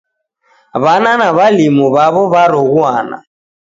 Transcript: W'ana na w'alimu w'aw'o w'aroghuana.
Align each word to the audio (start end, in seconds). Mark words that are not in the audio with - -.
W'ana 0.81 1.11
na 1.19 1.27
w'alimu 1.37 1.85
w'aw'o 1.95 2.23
w'aroghuana. 2.31 3.17